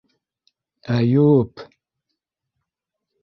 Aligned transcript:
Әйү-ү-үп... 0.95 1.63